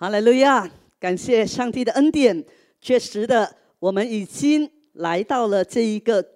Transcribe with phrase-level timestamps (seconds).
[0.00, 0.66] 哈利路亚！
[0.98, 2.42] 感谢上帝的恩典，
[2.80, 6.26] 确实的，我们已经来到了这一个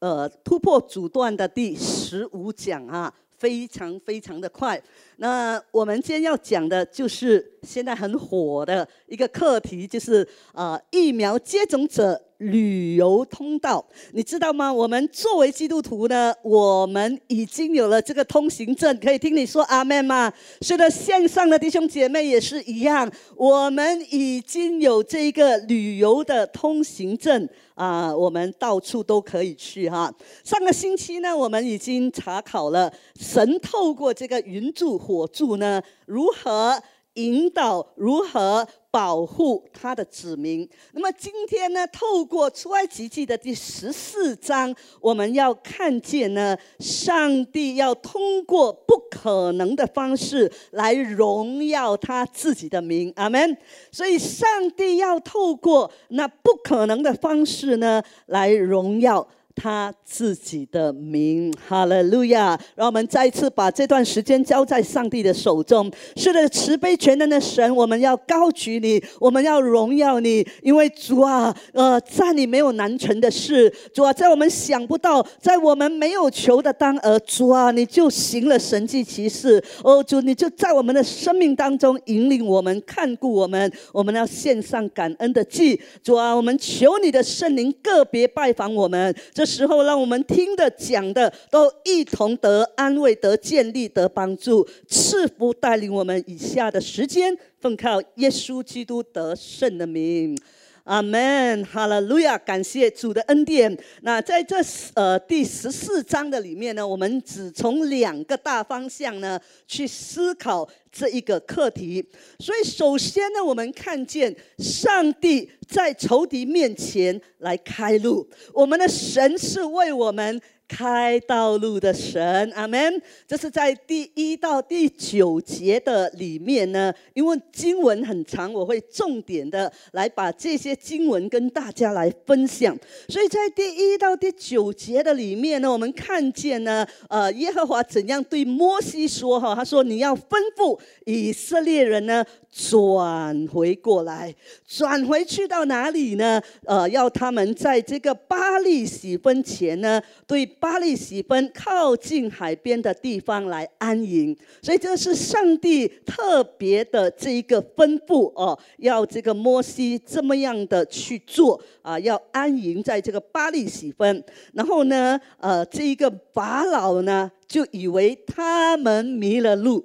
[0.00, 4.82] 呃突破阻断的第十五讲啊，非常非常的快。
[5.18, 12.20] 那我们今天要讲的就是现在很火的一个课题，就是呃疫苗接种者。
[12.50, 14.72] 旅游通道，你知道吗？
[14.72, 20.32] 我们作为基督徒呢，我们已经有了这个通行证，可以听你说阿门吗？
[20.60, 30.12] 是的，线上的弟兄姐妹也是一样，我们已经有这个旅游的通行证啊，我们到处都可以去哈。
[30.44, 36.82] 上个星期呢，我们已经查考了神透过这个云柱火柱呢，如何
[37.14, 38.66] 引导，如何。
[38.94, 40.68] 保护他的子民。
[40.92, 53.12] 那么今天呢，透过出埃及记的第十四章，我们要看见呢，上帝要通过不可能的方式来荣耀他自己的名。
[53.16, 53.58] 阿门。
[53.90, 59.26] 所以，上帝要透过那不可能的方式呢，来荣耀。
[59.54, 62.58] 他自己的名，哈利路亚！
[62.74, 65.90] 让我们再一次把这段时间交在上帝的手中。
[66.16, 79.62] 是的，慈悲全能的神，我们要高举你，我们要荣耀你，因为主啊，呃，在你没有难成的事，主啊，在我们想不到，在我们没有求的当儿，主啊，你就行了神迹奇事。
[79.82, 83.72] 哦，主，你就在我们的生命当中引领我们，看顾我们。
[83.92, 89.14] 我们要献上感恩的祭，主啊，我们求你的圣灵个别拜访我们。
[89.32, 100.36] 这时候，让我们听的、讲的都一同得安慰、得建立、得帮助，赐福带领我们以下的时间，奉靠耶稣基督得胜的名，
[100.84, 102.36] 阿门，哈利路亚！
[102.36, 103.74] 感谢主的恩典。
[104.02, 104.56] 那在这
[104.92, 110.68] 呃第十四章的里面呢，我们只从两个大方向呢去思考。
[110.96, 120.40] 这一个课题，所以首先呢，我们看见上帝在仇敌面前来开路，我们的神是为我们。
[120.66, 123.00] 开道路的神，阿门。
[123.26, 132.76] 这是在第一到第九节的里面呢，因为经文很长，我会重点的来把这些经文跟大家来分享。
[133.08, 139.54] 所以在第一到第九节的里面呢，我们看见呢，呃，耶和华怎样对摩西说哈？
[139.54, 142.24] 他说：“你要吩咐以色列人呢。”
[142.56, 144.32] 转回过来，
[144.64, 146.40] 转回去到哪里呢？
[146.64, 154.34] 呃，要他们在这个巴利喜分前呢，对巴利喜分靠近海边的地方来安营。
[154.62, 164.24] 所以这是上帝特别的这一个吩咐哦，要这个摩西这么样的去做啊，要安营在这个巴利喜分。
[164.54, 169.84] 然后呢，呃，这一个法老呢，就以为他们迷了路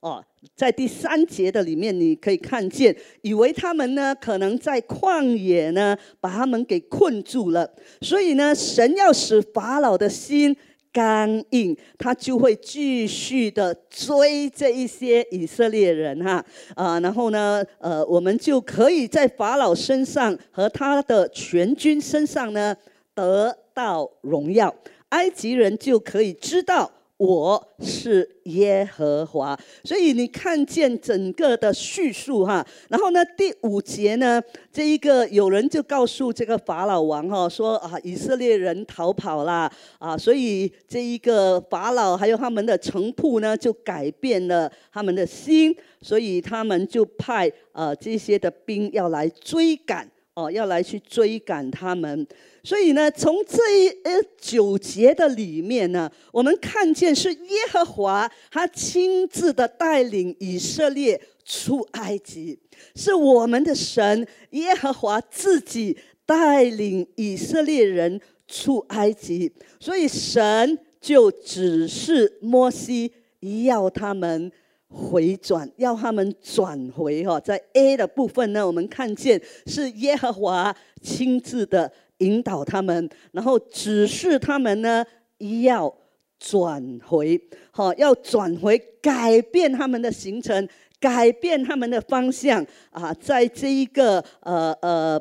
[0.00, 0.24] 哦。
[0.54, 7.68] 在第三节的里面，你可以看见，以为他们呢可能在旷野呢把他们给困住了，
[8.00, 10.56] 所以呢，神要使法老的心
[10.92, 16.44] 刚硬，他就会继续的追这一些以色列人哈
[16.76, 22.74] 啊，然后呢，呃，我们就可以在法老身上和他的全军身上呢
[23.12, 24.72] 得到荣耀，
[25.08, 26.90] 埃及人就可以知道。
[27.18, 34.40] 我是耶和华，所以你看见整个的叙述哈，然后呢，第五节呢，
[34.72, 39.68] 这一个有人就告诉这个法老王哈，说啊，以色列人逃跑啦
[39.98, 50.08] 啊，所以这一个法老还有他们的城铺呢，就改变了他们的心，所以他们就派呃这些的兵要来追赶
[50.38, 52.24] 哦，要来去追赶他们。
[52.62, 62.56] 所以呢，从这一呃九节的里面呢，我们看见是耶和华他亲自的带领以色列出埃及，
[62.94, 69.50] 是我们的神耶和华自己带领以色列人出埃及，
[69.80, 73.10] 所以神就指示摩西
[73.66, 74.52] 要他们
[74.88, 77.38] 回转，要他们转回哈。
[77.38, 81.92] 在 A 的部分呢，我们看见是耶和华亲自的。
[82.18, 85.06] 引导他们，然后指示他们呢，
[85.62, 85.96] 要
[86.36, 87.40] 转回，
[87.70, 90.68] 好，要转回，改变他们的行程，
[90.98, 95.20] 改变他们的方向啊，在这一个呃呃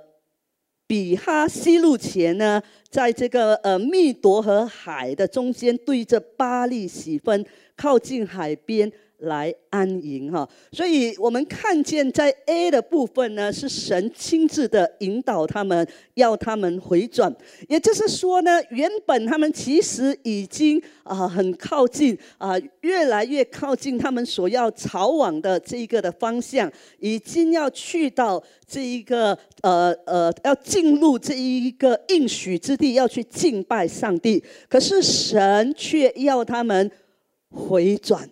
[0.88, 2.60] 比哈西路前呢，
[2.90, 10.48] 在这个呃密夺和海的中间，对着巴利喜分靠近海边来安营哈。
[10.72, 17.36] 所以我们看见在 A 的部分呢，是神亲自的引导他们，要他们回转。
[17.68, 34.44] 也就是说呢，原本他们其实已经啊很靠近啊，越来越靠近他们所要朝往的这一个的方向，已经要去到这一个呃呃，要进入这一个应许之地，要去敬拜上帝。
[34.70, 36.92] 可是神却要他们
[37.50, 38.30] 回转，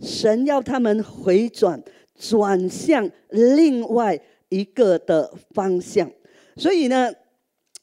[0.00, 1.82] 神要他们回转，
[2.18, 6.10] 转向另外一个的方向。
[6.56, 7.12] 所以呢。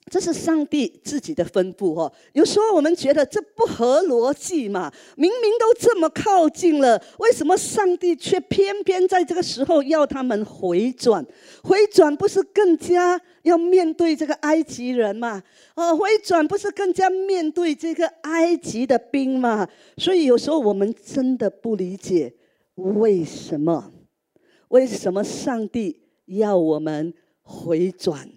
[0.10, 2.12] 这是上帝自己的吩咐哦。
[2.34, 11.26] 有时候我们觉得这不合逻辑嘛，明明都这么靠近了，为什么上帝却偏偏在这个时候要他们回转？
[11.64, 15.44] 回转不是更加要面对这个埃及人嘛？
[15.76, 19.68] 呃，回转不是更加面对这个埃及的兵嘛？
[19.98, 22.34] 所以有时候我们真的不理解
[22.76, 23.92] 为什么？
[24.70, 28.30] 为什么上帝要我们回转？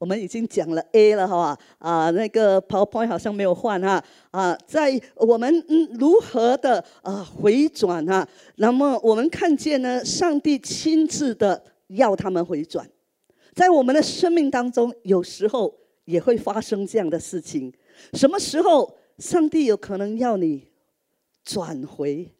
[0.00, 5.62] 我们已经讲了 A 了哈啊，那个 PowerPoint 好像没有换哈啊，在我们
[5.98, 8.26] 如何的啊回转哈，
[8.56, 12.88] 那么我们看见呢，上帝亲自的要他们回转，
[13.54, 15.76] 在我们的生命当中，有时候
[16.06, 17.70] 也会发生这样的事情。
[18.14, 20.66] 什么时候上帝有可能要你
[21.44, 22.32] 转回？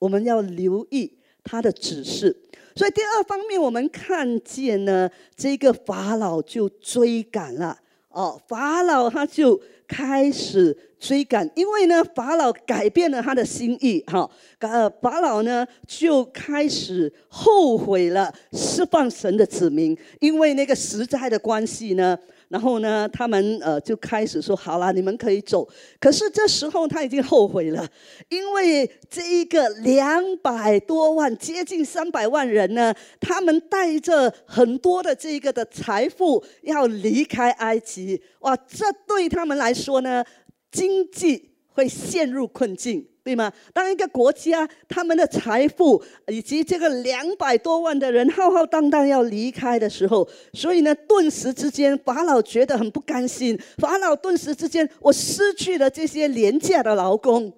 [0.00, 2.42] 我们要留意他的指示。
[2.74, 7.78] 所以第二方面，我们看见呢，这个法老就追赶了。
[8.08, 9.58] 哦，法老他就
[9.88, 14.04] 开始追赶，因为呢，法老改变了他的心意。
[14.06, 22.18] 哈，呃，法老呢就开始后悔了，释放神的子民，因为那个实在的关系呢。
[22.52, 25.66] 然后呢，他们呃就开始说：“好了，你们可以走。”
[25.98, 27.88] 可是这时候他已经后悔了，
[28.28, 38.22] 因为这一个两百多万、接近三百万人呢，他们带着很多的这个的财富要离开埃及。
[38.40, 40.22] 哇，这对他们来说呢，
[40.70, 43.08] 经济会陷入困境。
[43.24, 43.52] 对吗？
[43.72, 53.56] 当一个国家他们的财富以及这个两百多万的人浩浩荡荡要离开的时候，所以呢，顿时之间法老觉得很不甘心。
[53.78, 57.52] 法老顿时之间，我失去了这些廉价的劳工，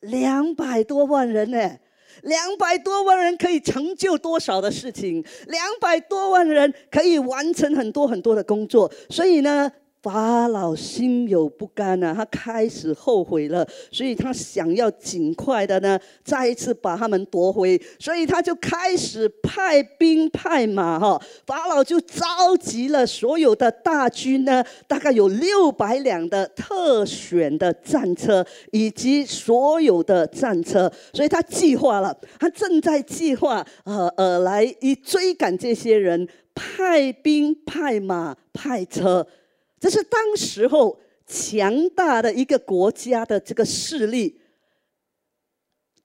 [0.00, 1.78] 两百多万人呢？
[2.22, 5.24] 两百多万人可以成就多少的事情？
[5.46, 8.90] 两百多万人可以完成很多很多的工作。
[9.08, 9.70] 所以呢？
[10.02, 21.20] 法老心有不甘呐，他开始后悔了，所以他想要尽快的呢，再一次把他们夺回，所以他就开始派兵派马哈。
[21.46, 28.42] 法老就召集了所有的大军呢，大概有六百辆的特选的战车，
[28.72, 39.26] 以及所有的战车，所以他计划了，他正在计划呃呃来一追赶这些人，派兵派马派车。
[39.80, 44.38] 这是当时候强大的一个国家的这个势力，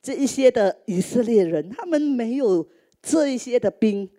[0.02, 2.66] 这一些的以色列人，他们没有
[3.02, 4.10] 这一些的兵，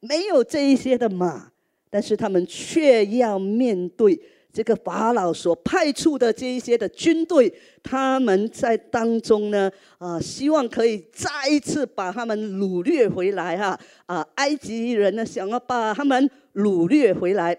[0.00, 1.52] 没有这一些的马，
[1.88, 4.20] 但是他们却要面对
[4.52, 7.52] 这个法老所派出的这一些的军队，
[7.84, 17.56] 他们在当中呢，啊，希望可以再一次把他们掳掠回来哈，啊，埃及人呢想要把他们掳掠回来。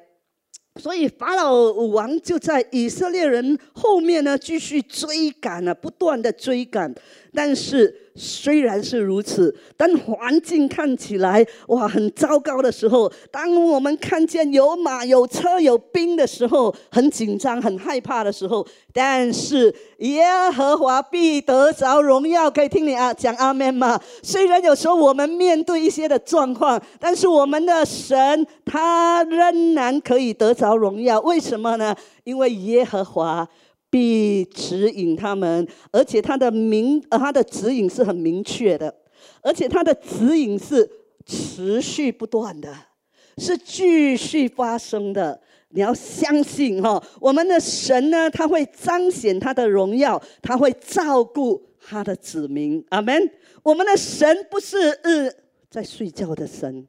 [0.78, 6.94] 所以法老王就在以色列人后面呢，继续追赶啊，不断的追赶，
[7.38, 7.96] 但是。
[8.20, 22.50] 虽然是如此，当环境看起来哇很糟糕的时候，当我们看见有马有车有兵的时候，很紧张很害怕的时候，但是耶和华必得着荣耀。
[22.50, 24.02] 可以听你啊讲阿门吗？
[24.24, 31.20] 虽然有时候我们面对一些的状况，但是我们的神他仍然可以得着荣耀。
[31.20, 31.96] 为什么呢？
[32.24, 33.48] 因为耶和华。
[33.98, 38.94] 必指引他们，而且他的明，呃，他的指引是很明确的，
[39.42, 40.88] 而且他的指引是
[41.26, 42.72] 持续不断的，
[43.40, 45.42] 是继续发生的。
[45.70, 52.86] 你要相信哈，我们的神呢，他会彰显他的荣耀，他会照顾他的子民。
[52.90, 53.32] 阿门。
[53.64, 55.34] 我们的神不是日
[55.70, 56.88] 在睡觉的神。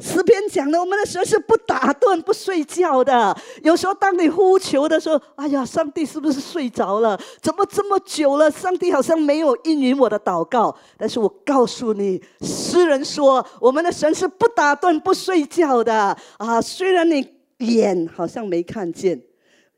[0.00, 3.36] 诗篇讲的，我们的神是不打盹、不睡觉的。
[3.62, 7.18] 有时候，当你呼求的时候，哎呀，上帝是不是睡着了？
[7.40, 10.74] 怎么这么久了，上帝好像没有应允我的祷告？
[10.98, 16.60] 但是我告诉你，诗人说，我们的神是不打盹、不睡觉的啊。
[16.60, 17.24] 虽然你
[17.58, 19.22] 眼好像没看见，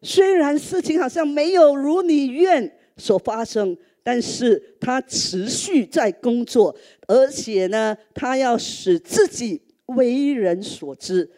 [0.00, 6.74] 虽然事情好像没有如你愿所发生，但是他持续在工作，
[7.06, 11.30] 而且呢，他要使自己为人所知。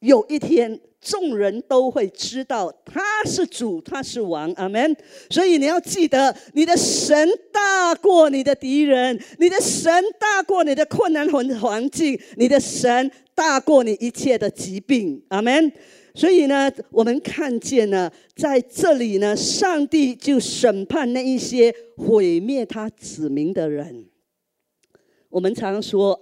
[0.00, 4.50] 有一天，众人都会知道他是主，他是王。
[4.52, 4.96] 阿门。
[5.28, 15.22] 所以你要记得，你的神大过你的敌人，你的神大过你的困难环环境，你的神大过你一切的疾病。
[15.28, 15.70] 阿门。
[16.14, 24.06] 所以呢，我们看见呢，在这里呢，上帝就审判那一些毁灭他子民的人。
[25.28, 26.20] 我们常说，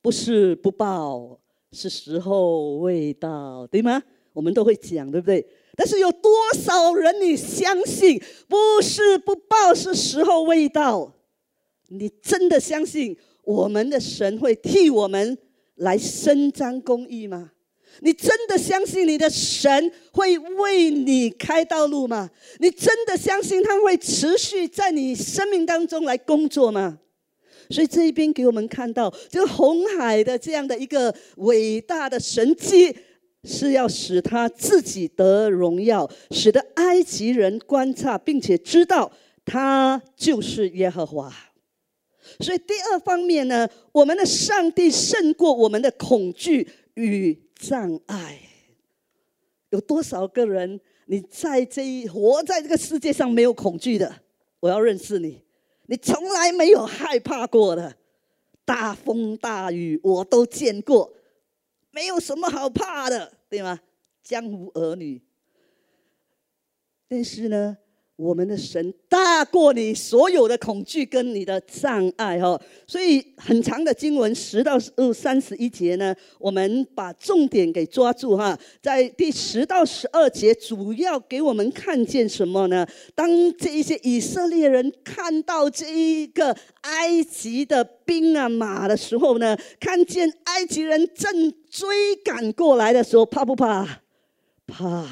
[0.00, 1.38] 不是不报。
[1.70, 4.02] 是时候未到，对吗？
[4.32, 5.46] 我们都会讲，对不对？
[5.76, 11.12] 但是有多少人你相信不是不报，是时候未到？
[11.88, 13.14] 你真的相信
[13.44, 15.36] 我们的神会替我们
[15.74, 17.52] 来伸张公义吗？
[18.00, 22.30] 你真的相信你的神会为你开道路吗？
[22.60, 26.98] 你真的相信他会持续在你生命当中来工作吗？
[27.70, 32.96] 所以这一边给我们看到，这个红海的这样的一个伟大的神迹，
[33.44, 39.10] 是要使他自己得荣耀，使得埃及人观察并且知道
[39.44, 41.32] 他就是耶和华。
[42.40, 48.40] 所以第二方面呢，我们的上帝胜过我们的恐惧与障碍。
[49.70, 54.14] 有多少个人你在这一活在这个世界上没有恐惧的？
[54.60, 55.42] 我要认识你。
[55.90, 57.96] 你从来没有害怕过的，
[58.62, 61.14] 大风大雨我都见过，
[61.90, 63.80] 没有什么好怕的，对吗？
[64.22, 65.22] 江湖儿女。
[67.08, 67.78] 但是呢？
[68.18, 74.76] 我们的神大过你所有的恐惧跟你的障碍哈，所以很长的经文十到
[75.14, 82.84] 三十一节呢，我们把重点给抓住哈，在第十到十二节主要给我们看见什么呢？
[83.14, 94.00] 当这一些以色列人看到这一个埃及的兵啊马的时候呢，看见埃及人正追赶过来的时候，怕不怕？
[94.66, 95.06] 怕。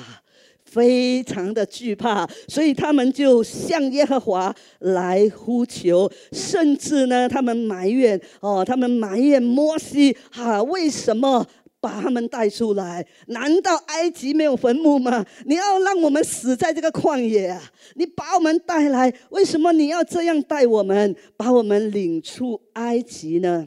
[0.77, 11.47] 非常的惧怕，所以他们就向耶和华来呼求，甚至呢，他们埋怨哦，他们埋怨摩西啊，为什么
[11.81, 13.07] 把他们带出来？
[13.29, 15.25] 难道埃及没有坟墓吗？
[15.47, 17.63] 你要让我们死在这个旷野啊？
[17.95, 23.67] 你把我们带来，为什么你要这样带我们，把我们领出埃及呢？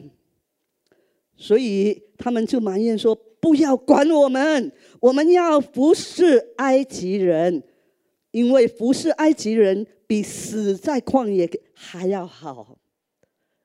[1.36, 4.70] 所以他们就埋怨说：“不要管我们。”
[5.00, 7.62] 我们要服侍埃及人，
[8.30, 12.76] 因为服侍埃及人比死在旷野还要好。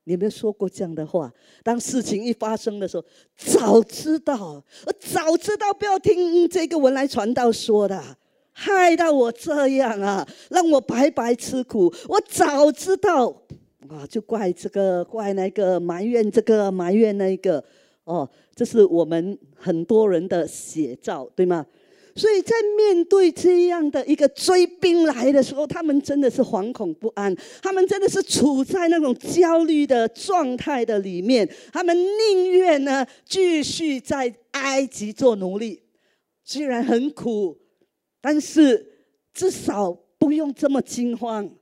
[0.06, 1.34] 你有没有说过这样的话？
[1.64, 3.04] 当事情一发生的时候，
[3.36, 8.02] 早知道，我早知道不要听这个文莱传道说的，
[8.52, 11.92] 害到我这样啊，让我白白吃苦。
[12.08, 13.30] 我早知道
[13.90, 17.64] 啊，就怪这个，怪那个，埋怨这个，埋怨那个。
[18.04, 21.66] 哦，这是我们很多人的写照，对吗？
[22.16, 35.84] 所以在面对这样的一个追兵来的时候，他们真的是惶恐不安，他们真的是处在那种焦虑的状态的里面，他们宁愿呢继续在埃及做奴隶，
[36.46, 37.58] 虽然很苦，
[38.22, 41.54] 但是至少不用这么惊慌。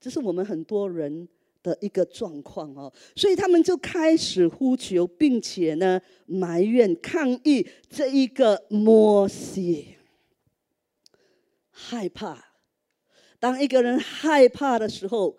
[0.00, 1.28] 这是我们很多人。
[1.66, 9.96] 的一个状况哦，所以他们就开始呼求，并且呢埋怨抗议这一个摩西
[11.72, 12.44] 害怕。
[13.40, 15.36] 当一个人害怕的时候，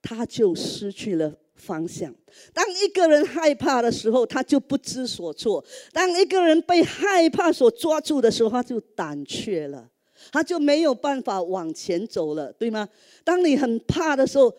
[0.00, 2.12] 他就失去了方向；
[2.52, 5.60] 当一个人害怕的时候，他就不知所措；
[5.92, 9.90] 当一个人被害怕所抓住的时候，他就胆怯了，
[10.30, 12.88] 他就没有办法往前走了，对吗？
[13.24, 14.54] 当你很怕的时候。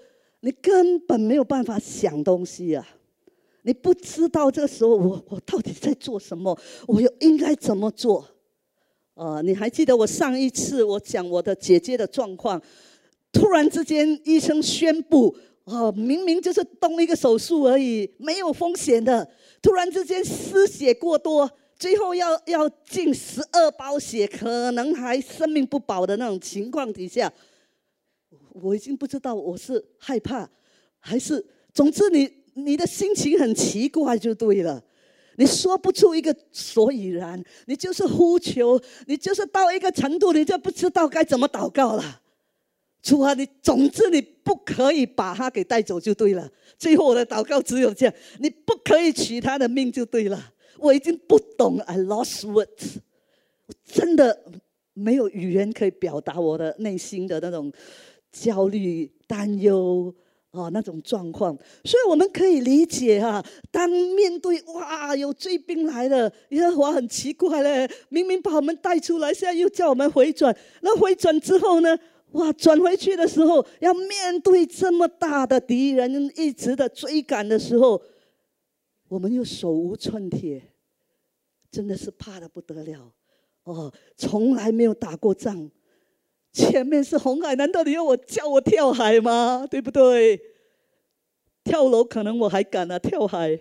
[0.45, 2.87] 你根本没有办法想东西啊！
[3.63, 8.23] 你不知道这个时候我我到底在做什么，我又应该怎么做？
[9.15, 12.61] 呃，你还记得我上一次我讲我的姐姐的状况？
[13.31, 19.27] 突然之间医生宣布，哦，明明就是动一个手术而已，没有风险的。
[19.63, 27.33] 突然之间失血过多，最后要要进十二包血，可能还生命不保的那种情况底下。
[28.62, 30.50] 我已经不知道我是害怕，
[31.00, 34.81] 还是总之你你的心情很奇怪就对了，
[35.35, 42.21] 你说不出一个所以然，你就是呼求，你就是到一个程度，你就不知道该怎么祷告了。
[43.01, 46.50] 主啊，你总之你不可以把他给带走就对了。
[46.77, 50.53] 最后我的祷告只有这样，你不可以取他的命就对了。
[50.79, 52.95] 我已经不懂，I lost words，
[53.83, 54.43] 真的
[54.93, 57.71] 没有语言可以表达我的内心的那种。
[58.43, 60.13] 焦虑、担忧。
[60.51, 63.45] 哦，那种状况，所以我们可以理解哈。
[63.69, 70.55] 当面对哇，有追兵来了，耶和华很奇怪嘞，明明把我们带出来，现在又叫我们回转。
[70.81, 71.99] 那回转之后呢？
[72.31, 78.01] 哇，转回去的时候，要面对这么大的敌人一直的追赶的时候，
[79.09, 80.71] 我们又手无寸铁，
[81.69, 83.11] 真的是怕的不得了。
[83.65, 85.69] 哦，从来没有打过仗。
[86.55, 89.67] 前面是红海，难道你要我叫我跳海吗？
[89.69, 90.39] 对不对？
[91.65, 93.59] 跳楼可能我还敢啊，跳海，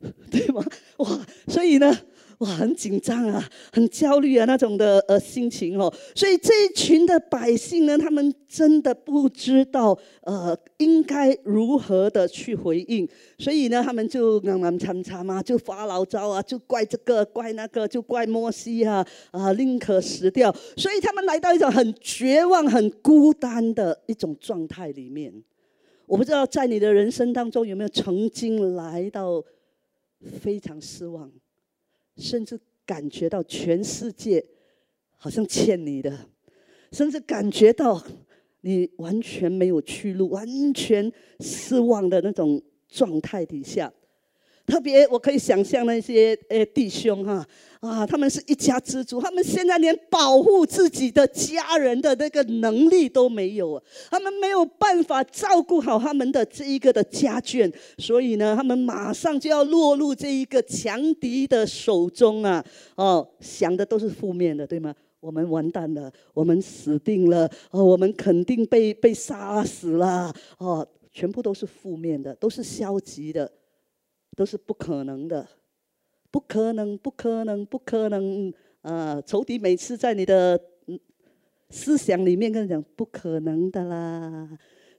[0.30, 0.64] 对吗？
[0.96, 1.94] 哇，所以呢，
[2.38, 5.92] 哇，很紧张啊，很焦虑啊，那种的呃心情哦。
[6.14, 20.54] 所以这一群的百姓呢，他们真的不知道呃应该如何的去回应，所以呢，他们就暗暗参参嘛，就发牢骚啊，就怪这个怪那个，就怪摩西啊啊，宁可死掉。
[20.76, 25.32] 所以他们来到一种很绝望、很孤单的一种状态里面。
[26.06, 29.42] 我不知道在你的人生当中有没有曾经来到
[30.40, 31.28] 非常失望，
[32.16, 34.44] 甚至感觉到全世界
[35.16, 36.28] 好像欠你的，
[36.92, 38.02] 甚至感觉到
[38.60, 43.92] 你完全没有去路、完全失望的那种状态底下。
[44.66, 47.46] 特别，我可以想象那些诶弟兄哈
[47.80, 53.80] 啊，他们是一家之主，他们现在连保护自己的家人的那个能力都没有，
[54.10, 62.64] 他们没有办法照顾好他们的这一个的家眷，所以呢，他们马上就要落入这一个强敌的手中啊！
[62.96, 64.92] 哦，想的都是负面的，对吗？
[65.20, 73.50] 我们完蛋了，我们死定了，哦，我们肯定被被杀死了，哦，全部都是负面的，都是消极的。
[74.36, 75.48] 都是不可能的，
[76.30, 78.52] 不可能，不可能，不可能！
[78.82, 80.60] 啊，仇敌每次在你的
[81.70, 84.48] 思想里面跟你讲，不可能的啦，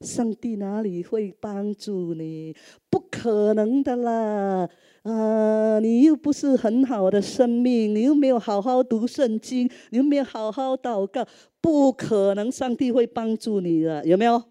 [0.02, 2.54] 上帝哪里会帮助你？
[2.90, 4.68] 不可能的啦，
[5.04, 11.26] 啊，你又不是很好的生命，你又没有好好读圣经，你又没有好好祷告，
[11.62, 14.42] 不可能，上帝会帮助你的，有没有？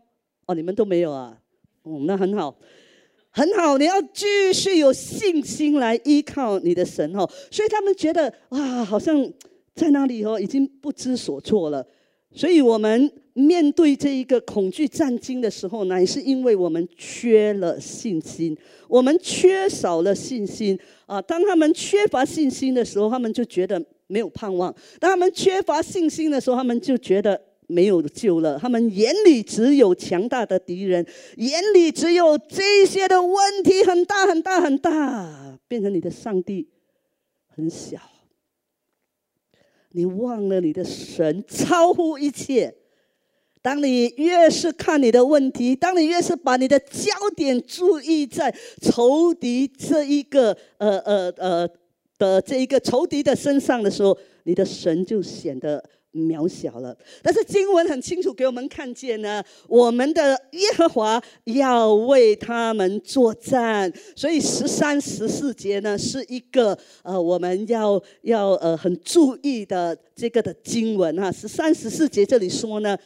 [0.47, 1.43] 哦，你们都没有啊？
[1.83, 2.57] 哦，那很好。
[3.37, 7.29] 很好，你要继续有信心来依靠你的神哦。
[7.51, 9.31] 所以他们觉得哇，好像
[9.75, 11.87] 在那里哦，已经不知所措了。
[12.33, 18.57] 所以我们面对这一个恐惧战惊的时候，呢，也是因为我们缺了信心，
[18.89, 21.21] 我们缺少了信心啊。
[21.21, 27.39] 当他们缺乏信心的时候，他们就觉得没有盼望；当他们缺乏信心的时候，他们就觉得。
[27.69, 31.05] 没有救了，他们眼里只有强大的敌人，
[31.37, 36.69] 眼里只有这些的问题很大很大很大，变成你的上帝
[37.49, 37.99] 很小。
[39.91, 42.75] 你忘了你的神超乎一切。
[43.63, 51.69] 当你越是看你的问题，当你越是把你的焦点注意在仇敌这一个呃呃呃
[52.17, 55.83] 的这一个仇敌的身上的时候，你的神就显得。
[56.13, 71.31] 渺小了，但是经文很清楚给我们看见呢，我们的耶和华要为他们作战，所以十三、十四节呢是一个呃我们要要呃很注意的这个的经文哈。
[71.31, 72.97] 十三、十四节这里说呢，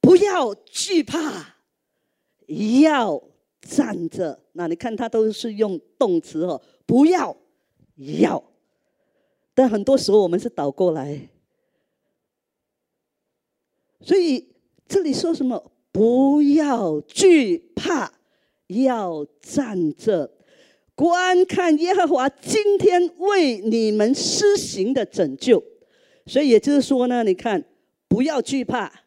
[0.00, 1.56] 不要惧怕，
[2.82, 3.20] 要
[3.62, 4.38] 站着。
[4.52, 7.36] 那你看他都是用动词哦，不要
[7.96, 8.44] 要，
[9.54, 11.29] 但很多时候我们是倒过来。
[14.02, 14.48] 所以
[14.88, 15.70] 这里说什么？
[15.92, 18.12] 不要惧怕，
[18.68, 20.30] 要站着
[20.94, 25.62] 观看耶和华今天为你们施行的拯救。
[26.26, 27.64] 所以也就是说呢，你看，
[28.08, 29.02] 不要惧怕，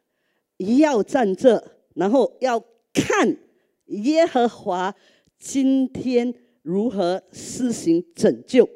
[0.57, 2.61] 要站着，然后要
[2.93, 3.37] 看
[3.85, 4.93] 耶和华
[5.39, 8.69] 今天如何施行拯救。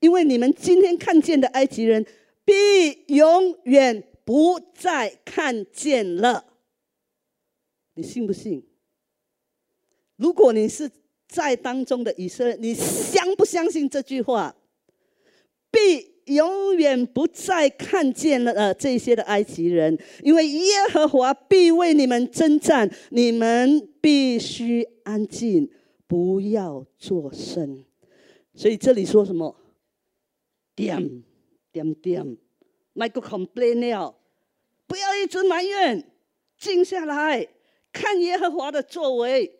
[0.00, 2.04] 因为你们今天看见的埃及人，
[2.44, 4.02] 必永远。
[4.24, 6.44] 不再看见了，
[7.94, 8.64] 你信不信？
[10.16, 10.90] 如果你是
[11.26, 14.54] 在当中的以色列，你相不相信这句话？
[15.70, 25.70] 必永远不再看见了呃这些的埃及人，因为耶和华必为你们征战，你们必须安静，
[26.06, 27.84] 不要作声。
[28.54, 29.56] 所以这里说什么？
[30.76, 31.24] 点
[31.72, 32.36] 点点。
[32.94, 34.14] My good complain 了，
[34.86, 36.04] 不要一直埋怨，
[36.58, 37.48] 静下来
[37.92, 39.50] 看耶和华的作为，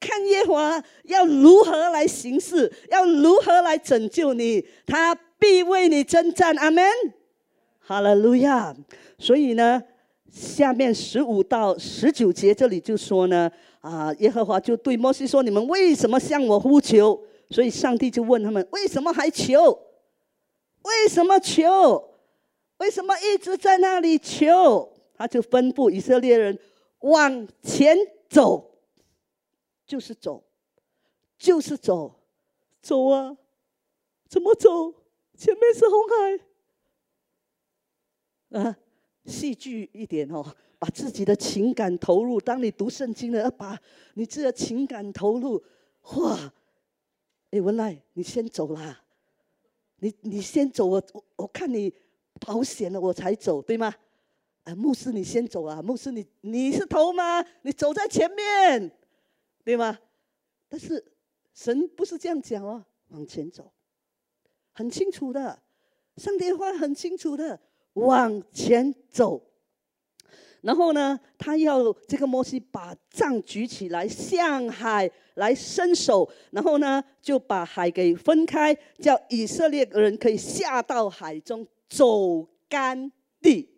[0.00, 6.54] 看耶和华要如何来行事，要如何来拯救你，他必为你征战。
[6.56, 6.84] 阿门，
[7.78, 8.74] 哈利路亚。
[9.18, 9.82] 所以呢，
[10.28, 13.50] 下面十五到十九节这里就说呢，
[13.80, 19.78] 啊，耶和华就对摩西说：“你们为什么向我呼求？”所以上帝就问他们：“为什么还求？
[20.82, 22.09] 为什么求？
[22.80, 26.58] 为什么一直在那里求？”他就吩咐以色列人
[27.00, 27.96] 往前
[28.28, 28.80] 走，
[29.86, 30.42] 就是走，
[31.38, 32.18] 就是走，
[32.80, 33.36] 走啊！
[34.26, 34.94] 怎么走？
[35.36, 36.40] 前面是红海
[38.60, 38.78] 啊！
[39.26, 42.40] 戏剧一点哦，把自己的情感投入。
[42.40, 43.78] 当你读圣经了，要把
[44.14, 45.62] 你这个情感投入。
[46.14, 46.50] 哇！
[47.50, 49.04] 哎，文赖，你先走啦。
[49.96, 51.92] 你你先走，我我我看你
[52.40, 53.94] 保险了，我才走，对吗？
[54.64, 57.44] 啊，牧师你先走啊，牧师你你是头吗？
[57.62, 58.90] 你走在前面，
[59.64, 59.98] 对吗？
[60.68, 61.04] 但是
[61.54, 63.72] 神不是这样讲哦，往前走，
[64.72, 65.62] 很清楚的，
[66.16, 67.60] 上帝话很清楚的。
[67.94, 69.42] 往前走，
[70.60, 83.68] 然后呢，他要这个摩西把杖举起来，向海来伸手，然后呢，就把海给分开，叫以色列人可以下到海中走干地。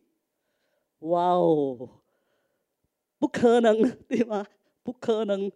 [1.01, 1.89] 哇哦，
[3.19, 4.47] 不可能，对吗？
[4.85, 5.51] 不可能，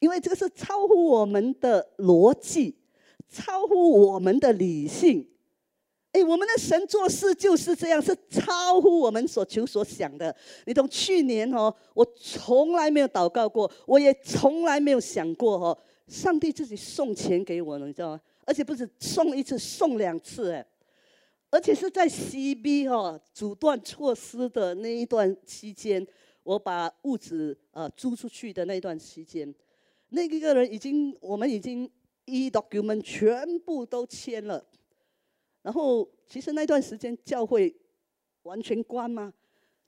[0.00, 2.76] 因为这个是超乎我们的逻辑，
[3.28, 5.28] 超乎我们的理性。
[6.12, 10.34] 哎，我们的神做事就是这样，是超乎我们所求所想的。
[10.64, 18.20] 你从去年哦，我从来没有祷告过，我也从来没有想过哦，上帝自己送钱给我了，你知道吗？
[18.46, 20.66] 而且不是送一次，送两次哎，
[21.50, 26.06] 而且是在 CB 哦阻断措施的那一段期间，
[26.42, 29.54] 我把屋子呃租出去的那一段期间，
[30.10, 31.90] 那一个人已经我们已经
[32.26, 34.62] e document 全部都签了。
[35.62, 37.74] 然后，其实那段时间教会
[38.42, 39.32] 完全关嘛？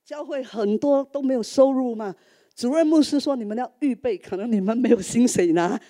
[0.04, 2.14] 教会很多都没有收入嘛。
[2.54, 5.80] 主任牧师说：“你们要预备，可能你们没有薪水拿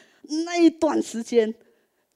[0.45, 1.53] 那一段时间。”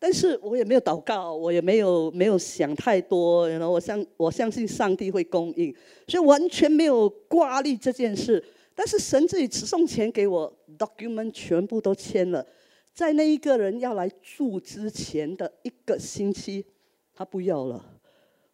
[0.04, 3.48] 但是我也没有祷告，我也没有没有想太多。
[3.48, 5.74] 然后我相我相信上帝会供应，
[6.06, 8.44] 所以完全没有挂虑这件事。
[8.74, 12.46] 但是神自己只送钱给我，document 全部都签了，
[12.92, 16.66] 在那一个人要来住之前的一个星期。
[17.14, 17.82] 他不要了，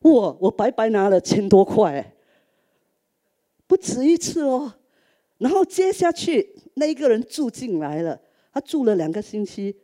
[0.02, 0.36] 哇！
[0.38, 2.14] 我白白拿了千多块，
[3.66, 4.72] 不止一次哦。
[5.38, 8.20] 然后接下去那一个人住进来了，
[8.52, 9.74] 他住了两个星期，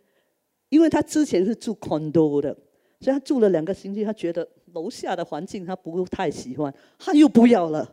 [0.68, 2.52] 因为他之前是住 condo 的，
[3.00, 7.88] 所以他住了两个星期，他觉得楼下的环境他不太喜欢，他又不要了，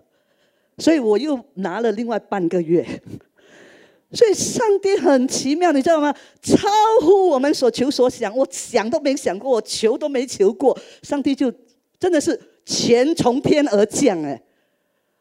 [0.78, 2.86] 所以我又拿了另外半个月。
[4.14, 6.14] 所以上帝很奇妙，你知道吗？
[6.40, 6.68] 超
[7.02, 11.52] 乎我们所求所想，我想都没想过，我求都没求过，上帝就
[12.00, 14.40] 真的是钱从天而降，哎，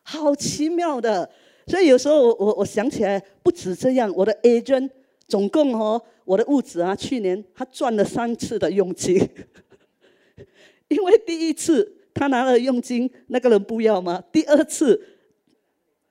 [0.02, 1.30] 好奇妙的。
[1.66, 4.90] 所以有时候我我我想起来，不止这样，我的 agent
[5.26, 9.16] 总共哦，我的屋子啊，去年他赚了三次的佣金，
[10.88, 14.22] 因为第一次他拿了佣金，那个人不要吗？
[14.32, 15.08] 第二次。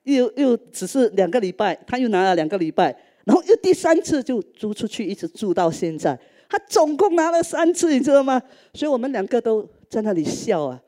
[0.04, 2.86] 又又只是两个礼拜，他又拿了两个礼拜，
[3.24, 6.20] 然后又第三次就租出去，一直住到现在。
[6.50, 8.42] 他总共拿了三次，你知道吗？
[8.74, 10.82] 所以我们两个都在那里笑啊。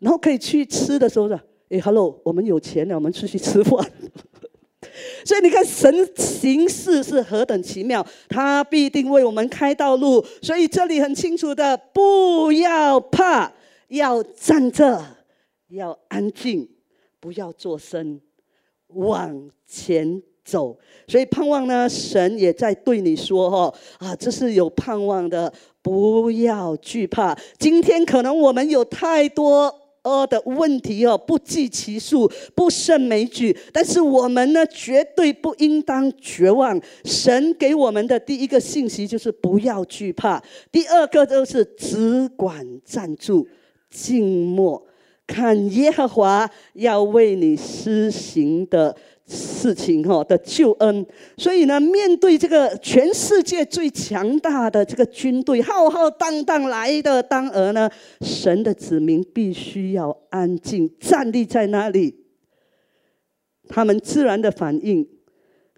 [0.00, 3.90] 然后可以去吃的时候说：“哎，hello，我们有钱了，我们出去吃饭。”
[5.24, 10.24] 所以你看，神行事是何等奇妙，他必定为我们开道路。
[10.42, 13.52] 所以这里很清楚的，不要怕，
[13.88, 15.04] 要站着，
[15.68, 16.68] 要安静。
[17.20, 18.20] 不要做声，
[18.88, 20.76] 往前走。
[21.08, 27.34] 所以盼望呢，神也在对你说：“哦啊，这是有盼望的，不要惧怕。
[27.58, 33.56] 今天可能我们有太多呃的问题哦，不计其数，不胜枚举。
[33.72, 36.80] 但是我们呢，绝对不应当绝望。
[37.04, 40.40] 神给我们的第一个信息就是不要惧怕，
[40.70, 43.48] 第二个就是只管站住，
[43.90, 44.86] 静默。”
[45.26, 48.94] 看耶和华要为你施行的
[49.26, 51.06] 事情，哈的救恩。
[51.36, 62.24] 所以呢，面对这个全世界最强大的这个军队，浩浩荡荡来的当儿呢，神的子民必须要安静站立在那里。
[63.68, 65.08] 他们自然的反应，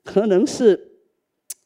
[0.05, 0.93] 可能是。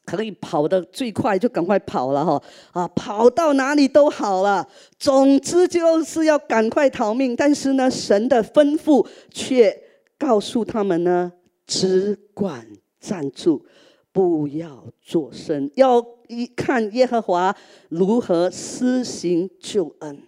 [0.07, 4.67] 可以跑得最快就赶快跑了哈啊，跑到哪里都好了。
[4.99, 7.37] 总之就是要赶快逃命。
[7.37, 9.73] 但是呢，神的吩咐却
[10.19, 11.31] 告诉他们呢，
[11.71, 12.67] 只管
[12.99, 13.65] 站住，
[14.11, 17.57] 不要作声，要一看耶和华
[17.91, 20.21] 如何施行救恩。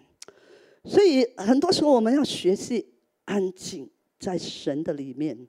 [0.84, 5.48] 所以很多时候我们要学习安静在神的里面，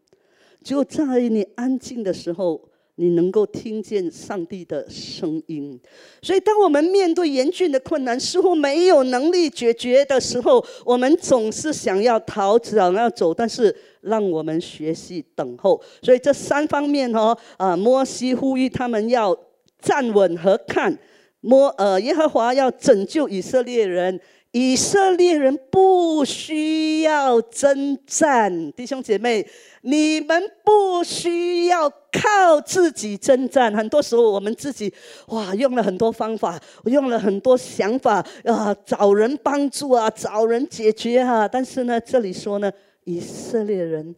[0.63, 2.72] 就在你安静的时候。
[2.95, 5.79] 你能够听见上帝的声音，
[6.21, 15.81] 所以当我们面对严峻的困难，似乎没有能力解决的时候，我们总是想要逃，想要走，但是让我们学习等候。
[16.03, 19.35] 所以这三方面哦，啊，摩西呼吁他们要
[19.81, 20.95] 站稳和看，
[21.41, 24.19] 摩呃，耶和华要拯救以色列人。
[24.53, 29.43] 以色列人不需要征战，弟兄姐妹，
[29.81, 33.75] 你们不需要靠自己征战。
[33.75, 34.93] 很多时候，我们自己
[35.29, 41.47] 哇，用了很多方法，用了很多想法啊，找人帮助啊，找人解决啊。
[41.47, 42.71] 但是呢，这里说呢，
[43.05, 44.15] 以色列人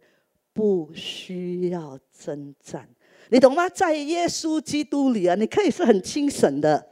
[0.51, 2.85] 不需要征战，
[3.29, 3.69] 你懂吗？
[3.69, 6.89] 在耶稣基督里啊，你可以是很清醒的，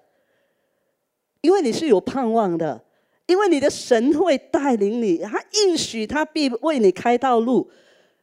[1.42, 2.82] 因为你是有盼望的。
[3.28, 7.70] 因为你的神会带领你，他应许他必为你开道路，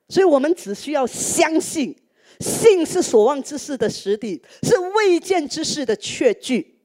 [0.08, 1.96] 所以我们只需要相信，
[2.40, 6.79] 信是所望之事的实底，是未见之事的确据。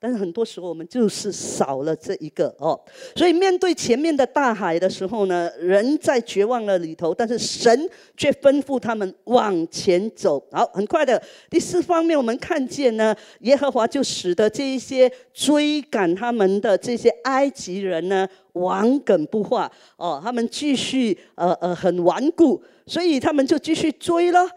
[0.00, 2.78] 但是很多时候我们就是少了这一个哦，
[3.16, 10.40] 所以面对前面的大海的时候呢，人在绝望了里头，但是神却吩咐他们往前走。
[10.52, 24.48] 好，很快的第四方面，我们看见呢，耶和华就使得这一些追赶他们的这些埃及人呢，顽梗不化哦，他们继续呃呃很顽固，所以他们就继续追了，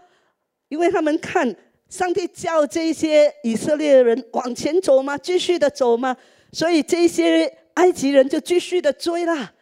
[0.70, 1.56] 因为他们看。
[1.92, 5.18] 上帝叫这些以色列人往前走吗？
[5.18, 6.16] 继续的走吗？
[6.54, 9.54] 所以这些埃及人就继续的追啦，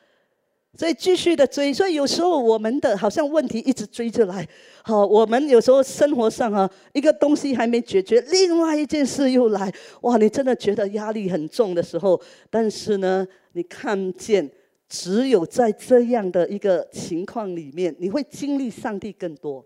[0.78, 1.74] 所以继续的追。
[1.74, 4.48] 所以有时候我们的好像问题一直追着来，
[4.84, 10.16] 好，我们有时候生活上啊，一个东西还没解决，另外一件事又来，哇！
[10.18, 14.48] 你真的觉得压力很重的时候，但是呢，你看见
[14.88, 19.66] 只有在这样的一个情况里面，你会经历上帝更多。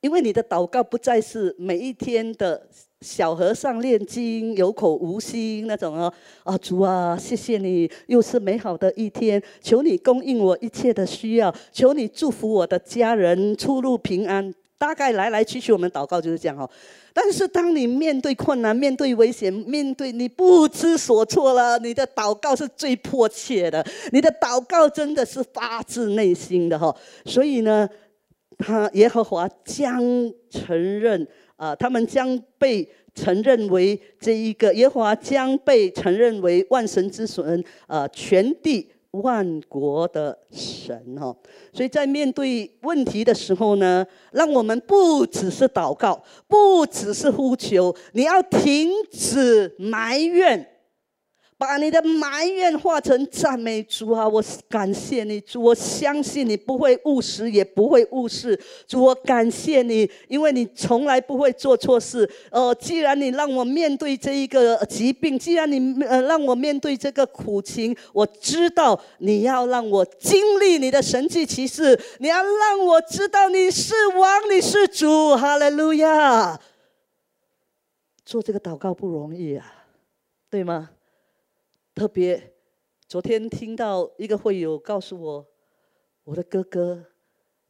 [0.00, 2.66] 因为你的祷告不再是每一天的
[3.00, 6.12] 小和尚念经有口无心那种哦，
[6.44, 14.54] 啊主啊，谢谢你，又是美好的一天，求你供应我一切的需要，求你祝福我的家人出入平安。
[14.78, 16.70] 大概来来去去，我们祷告就是这样哦。
[17.12, 26.94] 但是当你面对困难、面对危险、面对你不知所措了，你的祷告是最迫切的，你的祷告真的是发自内心的哈。
[27.24, 27.88] 所以呢。
[28.58, 30.02] 他耶和华将
[30.50, 41.34] 承认啊，他们将被承认为这一个耶和华将被承认为万神之神啊，全地万国的神哈。
[41.72, 50.68] 所以在面对问题的时候呢，让我们不只是祷告，不只是呼求，你要停止埋怨。
[51.58, 54.26] 把你的埋怨化成赞美主啊！
[54.28, 58.58] 我感谢你，主，我相信你不会误食，也不会误事。
[58.86, 62.30] 主，我感谢你，因为你从来不会做错事。
[62.52, 75.36] 呃，既然你让我面对这一个疾病，既然你呃让我面对这个苦情，我知道你要让我经历你的神迹奇事，你要让我知道你是王，你是主。
[75.36, 76.60] 哈利路亚！
[78.24, 79.66] 做这个祷告不容易啊，
[80.48, 80.90] 对吗？
[81.98, 82.54] 特别，
[83.08, 85.44] 昨天听到一个会友告诉我，
[86.22, 87.04] 我的哥哥，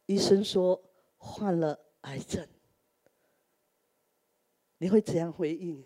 [0.05, 0.79] 医生说
[1.17, 2.47] 患了癌症。
[4.77, 5.83] 你会怎样回应？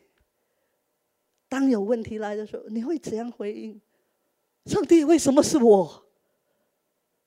[1.47, 3.79] 当有问题来的时候，你会怎样回应？
[4.65, 6.06] 上帝，为什么是我？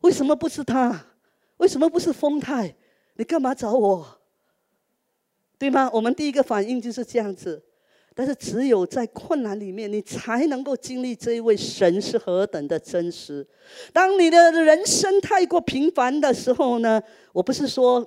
[0.00, 1.16] 为什么不是他？
[1.56, 2.76] 为什么不是丰泰？
[3.14, 4.20] 你干嘛找我？
[5.56, 5.90] 对吗？
[5.94, 7.64] 我们第一个反应就是这样子。
[8.18, 13.46] 但是只有在困难里面，你才能够经历这一位神是何等的真实。
[13.92, 16.98] 当你的人生太过平凡的时候呢？
[17.34, 18.02] 我不是说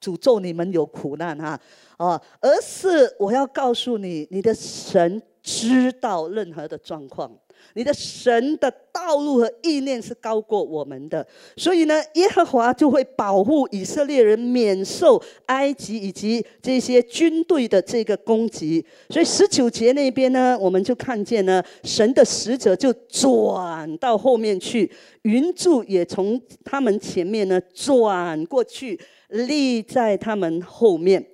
[0.00, 1.60] 诅咒你们有苦难哈，
[1.98, 7.30] 啊，而是我要告诉你，你的神知道任何的状况。
[7.74, 18.84] 你的神的道路和意念是高过我们的，所以呢，耶和华就会保护以色列人免受埃及以及这些军队的这个攻击。
[19.08, 24.90] 所以十九节那边呢，我们就看见呢，神的使者就转到后面去，
[25.22, 31.24] 云柱也从他们前面呢转过去，立在他们后面。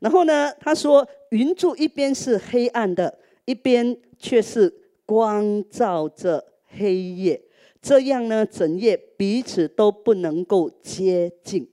[0.00, 4.70] 然后呢，他说，云柱一边是黑暗的，一边却是。
[5.06, 6.44] 光照着
[6.76, 7.40] 黑夜，
[7.80, 11.66] 这样呢，整夜彼此都不能够接近。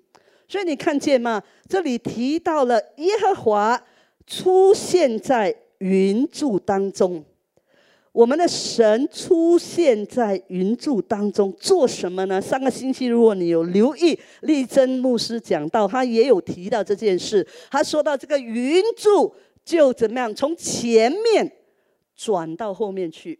[0.47, 1.41] 所以你看见吗？
[1.67, 3.83] 这里提到了耶和华
[4.27, 7.25] 出现在云柱当中。
[8.11, 12.39] 我们的神出现在云柱当中做什么呢？
[12.39, 17.43] 上个星期，如果你有留意，立真牧师讲到，他也有提到这件事。
[17.71, 19.33] 他说到这个云柱
[19.65, 21.51] 就怎么样，从前面
[22.15, 23.39] 转到后面去。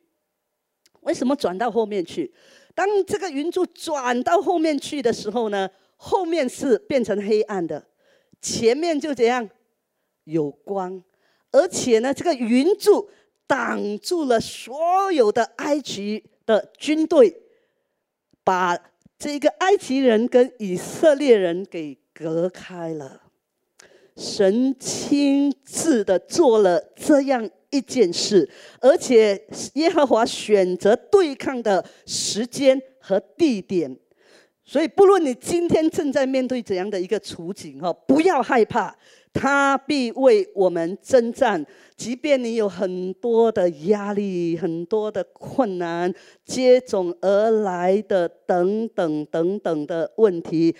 [1.02, 2.34] 为什么转到后面去？
[2.74, 7.86] 当这个云柱转到后面去的时候呢，后面是变成黑暗的，
[8.42, 9.50] 前面就这样
[10.24, 11.04] 有光，
[11.52, 13.10] 而且呢，这个云柱。
[13.46, 17.44] 挡住了所有的埃及的军队，
[18.44, 18.76] 把
[19.20, 23.22] 这个埃及人跟以色列人给隔开了。
[24.16, 28.48] 神亲自的做了这样一件事，
[28.80, 29.42] 而且
[29.74, 33.98] 耶和华选择对抗的时间和地点。
[34.64, 38.96] 所以，不论你今天正在面对怎样的一个处境，哈，不要害怕。
[39.34, 41.66] 他必为我们征战，
[41.98, 46.14] 即便你有很多的压力、很多的困难
[46.46, 50.74] 接踵而来的等等等等的问题，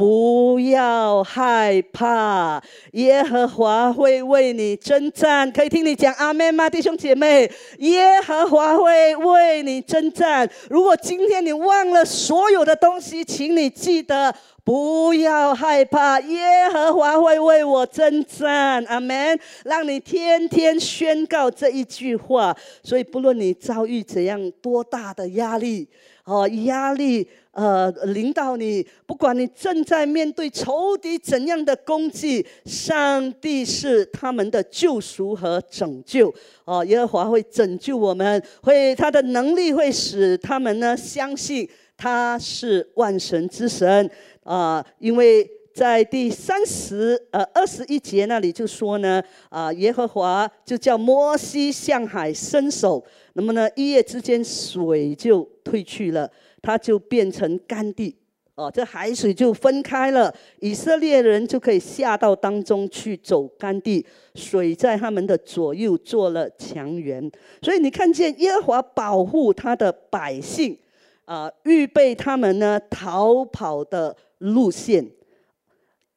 [0.00, 2.58] 不要害怕，
[2.92, 5.52] 耶和华会为你征战。
[5.52, 7.46] 可以听你讲阿门吗，弟兄姐妹？
[7.80, 10.48] 耶和华会为你征战。
[10.70, 14.34] 如果今天你忘了所有的东西，请你记得。
[14.62, 19.38] 不要害怕，耶和华会为我征战，阿门。
[19.64, 22.56] 让你天天宣告这一句话。
[22.82, 25.88] 所以，不论你遭遇怎样多大的压力，
[26.30, 36.32] 哦，压力呃临到你，不管你正在面对仇敌怎样的攻击，上帝是他们的救赎和拯救。
[36.64, 44.08] 哦，耶和华会拯救我们，会他的能力会使他们呢相信他是万神之神。
[44.44, 53.04] 啊，因为在第三十呃二十一节那里就说呢，啊，耶和华就叫摩西向海伸手，
[53.34, 56.30] 那么呢一夜之间水就退去了，
[56.60, 58.16] 它就变成干地，
[58.56, 64.04] 哦，这海水就分开了，以色列人就可以下到当中去走干地，
[64.34, 67.30] 水在他们的左右做了墙垣，
[67.62, 70.76] 所以你看见耶和华保护他的百姓，
[71.24, 74.16] 啊，预备他们呢逃跑的。
[74.40, 75.06] 路线，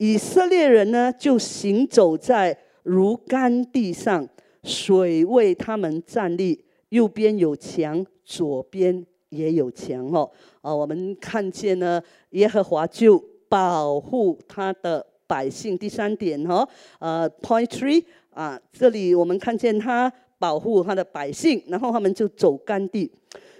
[0.03, 4.27] 以色列人呢就行走在如干地上，
[4.61, 10.29] 水为他们站立，右边有墙，左边也有墙哦。
[10.59, 15.77] 啊，我们看见呢，耶和华就保护他的百姓。
[15.77, 16.67] 第三点哈，
[16.99, 23.09] 呃，Point Three 啊，这里我们看见他保护他的百姓，然后他们就走干地。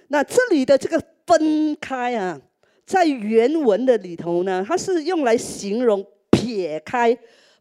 [0.10, 2.38] 那这里的这个分开啊。
[2.86, 6.06] 在原文的里头呢，它是用来形容
[6.44, 7.18] 撇开，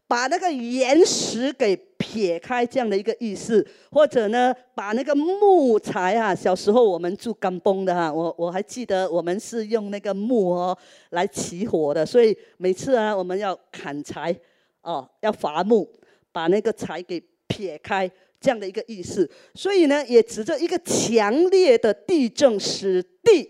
[0.07, 10.77] 把那个岩石给撇开这样的一个意思，或者呢，把那个木材啊，小时候我们住干崩的哈，我我还记得我们是用那个木哦
[11.11, 14.35] 来起火的，所以每次啊我们要砍柴
[14.81, 15.87] 哦，要伐木，
[16.33, 18.09] 把那个柴给撇开
[18.41, 23.49] 这样的一个意思，所以呢，也指着一个强烈的地震使地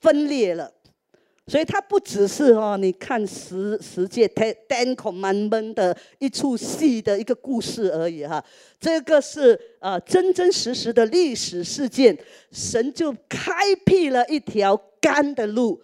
[0.00, 0.72] 分裂了。
[1.50, 8.44] 所以它不只是哦，你看十十诫 Ten Commandment 的一出戏的一个故事而已哈，
[8.78, 12.16] 这个是呃真真实实的历史事件，
[12.52, 13.52] 神就开
[13.84, 15.82] 辟了一条干的路，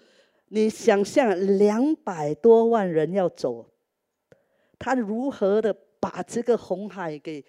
[0.50, 3.68] 你想象两百多万人要走，
[4.79, 7.44] 他如何的把这个红海给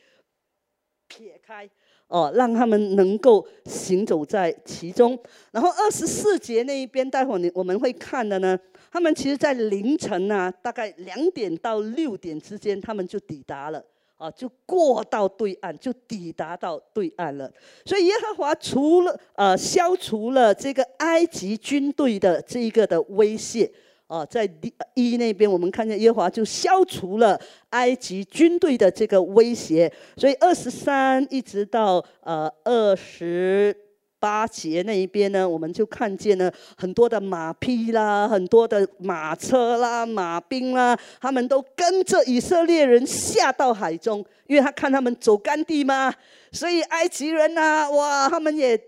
[1.08, 1.70] 撇开？
[2.08, 5.18] 哦，让他们能够行走在其中。
[5.52, 8.58] 然后二十四节那一边，待会儿你我们会看的呢。
[8.90, 13.84] 他们其实，在凌晨啊，大概两点到六点之间，他们就抵达了。
[14.16, 17.52] 啊，就过到对岸，就抵达到对岸了。
[17.86, 23.70] 所以耶和华除了呃消除了这个埃及军队的这一个的威胁。
[24.08, 27.38] 哦，在第一那边，我们看见耶和华就消除了
[27.72, 33.76] 埃及军队的这个威胁，所以二十三一直到呃二十
[34.18, 46.14] 八节那一边呢，我们就看见了很多的马匹啦，很多的马车啦、马兵啦，他们都跟着以色列人下到海中，因为他看他们走干地嘛，
[46.54, 48.80] 所以埃及人呐，哇，他们也。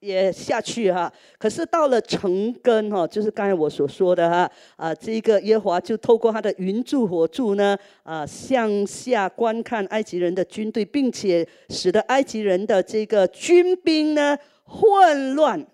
[0.00, 15.66] 也下去哈，可是到了城根哈，就是刚才我所说的哈啊，这个耶华就透过他的云柱火柱呢啊，向下观看埃及人的军队，并且使得埃及人的这个军兵呢混乱，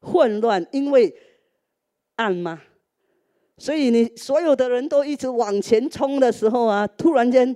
[0.00, 1.14] 混乱，因为
[2.16, 2.62] 暗嘛？
[3.58, 7.54] 所以你所有的人都一直往前冲的时候啊，突然间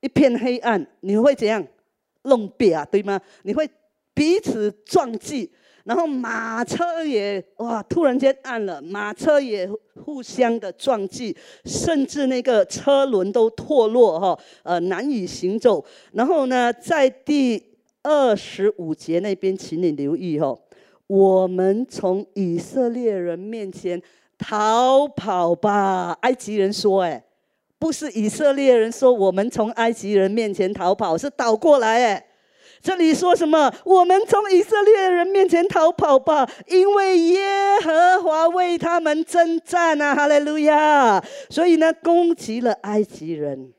[0.00, 1.64] 一片黑暗，你会怎样？
[2.22, 3.20] 弄瘪啊，对吗？
[3.42, 3.68] 你会。
[4.14, 5.50] 彼此撞击。
[5.84, 9.68] 然后马车也哇，突然间暗了，马车也
[10.02, 11.36] 互相的撞击，
[11.66, 15.84] 甚至那个车轮都脱落哈，呃，难以行走。
[16.12, 17.62] 然后呢，在第
[18.02, 20.58] 二十五节那边，请你留意哈，
[21.06, 24.00] 我们从以色列人面前
[24.38, 26.12] 逃跑吧。
[26.22, 27.22] 埃及人说：“哎，
[27.78, 32.26] 不是以色列人说我们从埃及人面前逃跑，是倒过来哎。”
[32.84, 33.72] 这里说什么？
[33.82, 37.40] 我们从以色列人面前逃跑吧，因为耶
[37.82, 40.14] 和华为他们征战啊！
[40.14, 41.18] 哈利路亚！
[41.48, 43.72] 所以呢，攻击了埃及人。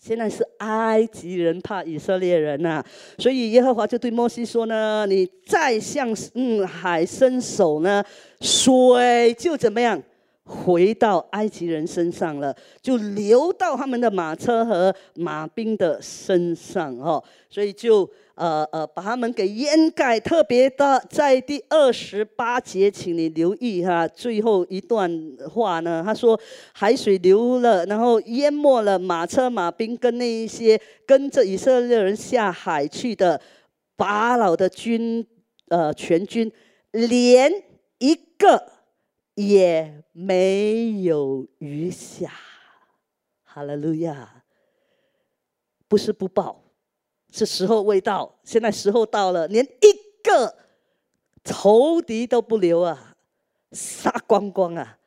[0.00, 2.84] 现在是埃及人怕以色列人呐，
[3.18, 8.02] 所以耶和华就对摩西说呢：“你再向嗯海伸手呢，
[8.40, 10.02] 水就怎么样？”
[10.44, 20.18] 回到埃及人身上了，就流到他们的马车和马兵的身上哦，所以就呃呃把他们给掩盖。
[20.18, 25.08] 特别的，在第二十八节，请你留意哈，最后一段
[25.48, 26.38] 话呢，他说
[26.72, 33.40] 海水流了，然后淹没了马车、马兵跟那一些跟着以色列人下海去的
[33.96, 35.24] 法老的军
[35.68, 36.50] 呃全军，
[36.90, 37.52] 连
[37.98, 38.71] 一个。
[39.34, 42.30] 也没有余下，
[43.44, 44.42] 哈利路亚！
[45.88, 46.62] 不是不报，
[47.30, 48.38] 是时候未到。
[48.44, 50.56] 现在时候到了，连一个
[51.44, 53.14] 仇敌都不留啊，
[53.72, 54.98] 杀光光啊！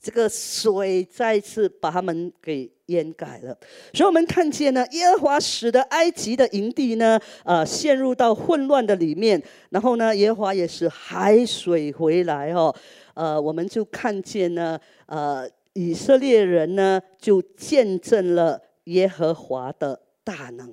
[0.00, 3.56] 这个水再次把他们给淹盖了。
[3.92, 9.42] 所以我们看见呢，耶和华使得埃及的营地呢，呃，陷入到混乱的里面。
[9.68, 12.74] 然后呢，耶和华也是海水回来哦。
[13.20, 20.72] 呃，我们就看见呢，呃，以色列人呢就见证了耶和华的大能。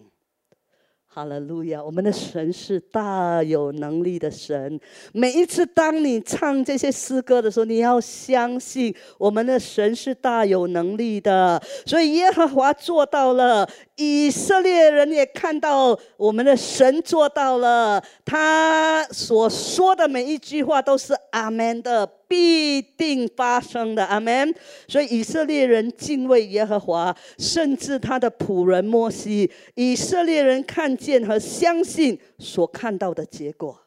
[1.06, 1.84] 哈利路亚！
[1.84, 4.80] 我们的神是大有能力的神。
[5.12, 11.62] 每一次当你唱这些诗歌的时候，你要相信我们的神是大有能力的。
[11.86, 13.68] 所以耶和华做到了，
[13.98, 18.02] 以色列人也看到我们的神做到了。
[18.24, 22.08] 他所说的每一句话都是阿门的。
[22.28, 24.54] 必定发生的，阿门。
[24.88, 33.80] 所以以色列人敬畏耶和华，甚至他的仆人摩西，以色列人看见和相信所看到的结果。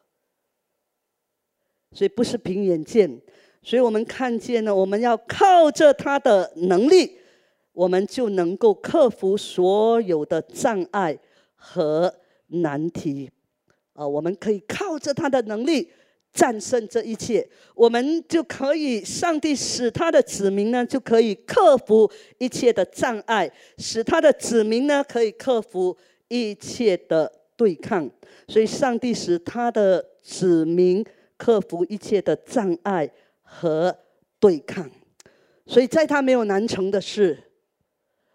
[1.93, 3.21] 所以不是凭眼见，
[3.61, 7.17] 所以我们看见呢，我们要靠着他的能力，
[7.73, 11.17] 我们就能够克服所有的障碍
[11.55, 12.13] 和
[12.47, 13.29] 难题。
[13.93, 15.91] 啊，我们可以靠着他的能力。
[16.33, 25.97] 战胜这一切，我们就可以，上帝使他的子民呢，就可以克服一切的障碍，使他的子民呢，可以克服
[26.29, 28.09] 一切的对抗。
[28.47, 31.05] 所以，上帝使他的子民
[31.37, 33.09] 克服一切的障碍
[33.41, 33.95] 和
[34.39, 34.89] 对抗。
[35.65, 37.37] 所以，在他没有难成的事。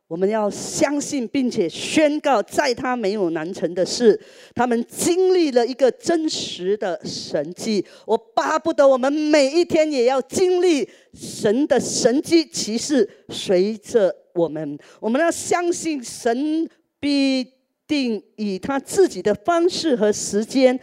[0.08, 4.18] 我们要相信，并且宣告，在他没有难成的事。
[4.54, 7.84] 他们经历了一个真实的神迹。
[8.06, 14.78] 我巴不得我们每一天也要经历神的神迹奇事，随着我们。
[15.00, 16.68] 我们要相信，神
[17.00, 17.44] 必
[17.88, 20.78] 定以他自己的方式和时间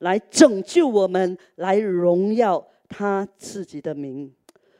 [0.00, 4.30] 来拯救我们，来荣耀他自己的名。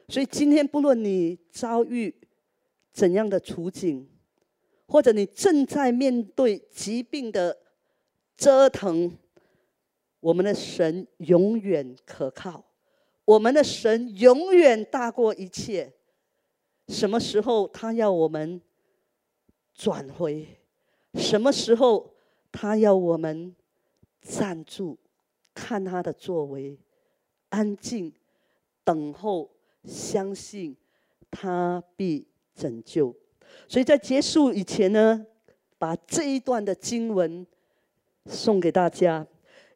[0.09, 2.13] 所以，今天不论你遭遇，
[2.97, 4.09] 怎样的处境，
[4.87, 7.55] 或者你正在面对疾病的
[8.35, 9.15] 折腾，
[10.19, 12.65] 我们的神永远可靠，
[13.23, 15.93] 我们的神永远大过一切。
[16.87, 18.59] 什么时候他要我们
[19.75, 20.47] 转回？
[21.13, 22.15] 什么时候
[22.51, 23.55] 他要我们
[24.23, 24.97] 站住，
[25.53, 26.79] 看他的作为，
[27.49, 28.11] 安静
[28.83, 29.51] 等候，
[29.83, 30.75] 相信
[31.29, 32.25] 他必。
[32.57, 33.15] 拯救，
[33.67, 35.23] 所以在结束以前呢，
[35.77, 37.45] 把这一段的经文
[38.25, 39.25] 送给大家。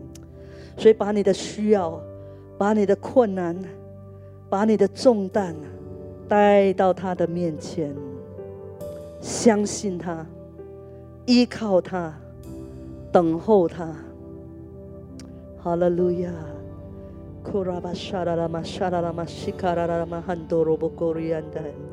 [0.76, 2.00] 所以把你的需要、
[2.56, 3.60] 把你的困难、
[4.48, 5.56] 把你的重担
[6.28, 7.92] 带到他的面前，
[9.20, 10.24] 相信他、
[11.26, 12.14] 依靠他、
[13.10, 13.92] 等候他。
[15.64, 16.51] Hallelujah。
[17.42, 21.92] Kura bashadarama shadarama shikara rama handoro bakoriandan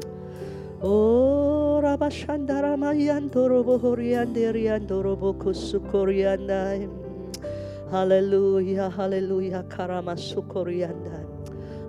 [0.81, 6.87] Oh, Rabas Handarama yandoro bakurianderiandoro baku sukuriandan
[7.91, 11.27] hallelujah hallelujah karama sukuriandan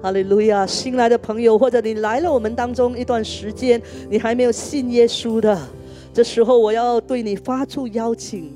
[0.03, 5.57] hallelujah 新来的朋友或者你来了我们当中一段时间你还没有信耶稣的
[6.13, 8.53] 这时候我要对你发出邀请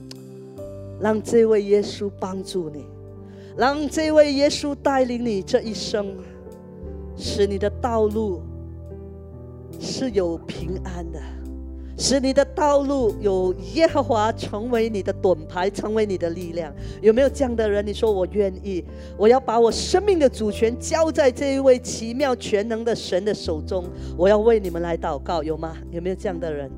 [0.98, 2.84] 让这位耶稣帮助你
[3.56, 6.16] 让这位耶稣带领你这一生，
[7.16, 8.42] 使你的道路
[9.78, 11.20] 是有平安的，
[11.96, 16.74] 使你的道路有耶和华成为你的盾牌，成为你的力量。
[17.00, 17.86] 有没有这样的人？
[17.86, 18.84] 你说我愿意，
[19.16, 23.84] 我要把我生命的主权交在这一位奇妙全能的神的手中。
[24.16, 25.76] 我要为你们来祷告，有吗？
[25.92, 26.68] 有没有这样的人？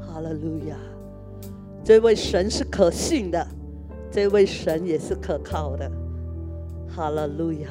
[0.00, 0.76] 哈利路亚！
[1.82, 3.46] 这位神是可信的。
[4.10, 5.90] 这位神也是可靠的，
[6.88, 7.68] 哈利路亚！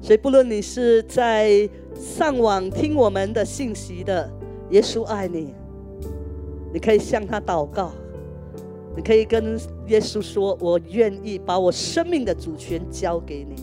[0.00, 4.28] 所以不论你是在上网听我们的信息的，
[4.70, 5.54] 耶稣爱你，
[6.72, 7.92] 你可以向他祷告，
[8.96, 13.54] 你可以跟耶稣说：“我愿意把我生命的主权交给你。”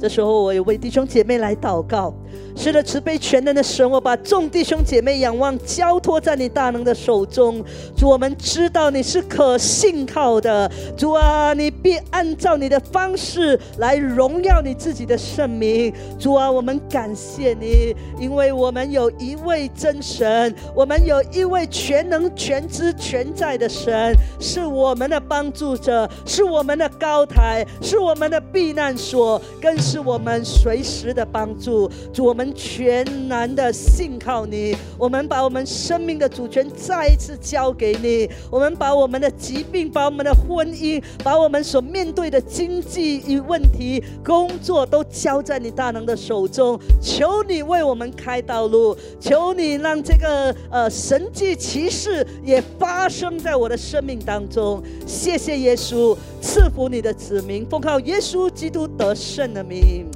[0.00, 2.14] 这时候，我也为弟兄姐妹来祷告。
[2.56, 7.62] 是的，慈悲全能的神，我把众弟兄姐妹仰望交托在你大能的手中。
[7.96, 10.70] 主，我们知道你是可信靠的。
[10.96, 15.92] 主啊，你必按照你的方式来荣耀你自己的圣名。
[16.18, 31.90] 主啊，我们感谢你，因为我们有一位真神，我们有一位全能、全知、全在的神，是我们的帮助者，是我们的高台，是我们的避难所，更是我们随时的帮助。
[32.12, 32.54] 主，我们。
[32.56, 38.28] 全然的信靠你，我们把我们生命的主权再一次交给你。
[38.50, 46.78] 我们把我们的疾病、把我们的婚姻、把我们所面对的经济与问题、工作都交在你大能的手中。
[47.02, 54.82] 求你为我们开道路，求你让这个呃神迹奇事也发生在我的生命当中。
[55.06, 60.06] 谢谢耶稣赐福你的子民，奉靠耶稣基督得胜的名。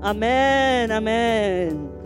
[0.00, 1.97] 阿门，阿门。